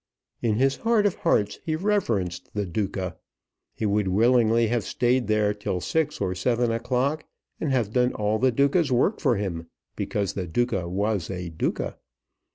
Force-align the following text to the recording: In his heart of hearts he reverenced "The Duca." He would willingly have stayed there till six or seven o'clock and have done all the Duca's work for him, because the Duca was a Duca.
In 0.41 0.55
his 0.55 0.77
heart 0.77 1.05
of 1.05 1.13
hearts 1.13 1.59
he 1.63 1.75
reverenced 1.75 2.49
"The 2.55 2.65
Duca." 2.65 3.17
He 3.75 3.85
would 3.85 4.07
willingly 4.07 4.65
have 4.65 4.83
stayed 4.83 5.27
there 5.27 5.53
till 5.53 5.79
six 5.79 6.19
or 6.19 6.33
seven 6.33 6.71
o'clock 6.71 7.23
and 7.59 7.71
have 7.71 7.93
done 7.93 8.11
all 8.15 8.39
the 8.39 8.51
Duca's 8.51 8.91
work 8.91 9.19
for 9.19 9.35
him, 9.35 9.67
because 9.95 10.33
the 10.33 10.47
Duca 10.47 10.89
was 10.89 11.29
a 11.29 11.49
Duca. 11.49 11.97